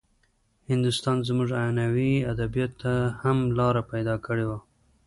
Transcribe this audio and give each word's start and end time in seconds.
هندوستان 0.69 1.17
زموږ 1.27 1.49
عنعنوي 1.61 2.13
ادبياتو 2.31 2.77
ته 2.83 2.93
هم 3.21 3.37
لاره 3.57 3.81
پيدا 3.91 4.15
کړې 4.25 4.45
وه. 4.49 4.59